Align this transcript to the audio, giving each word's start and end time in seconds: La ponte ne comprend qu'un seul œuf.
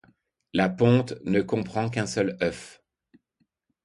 La 0.53 0.67
ponte 0.67 1.13
ne 1.25 1.43
comprend 1.43 1.87
qu'un 1.91 2.07
seul 2.07 2.35
œuf. 2.41 2.81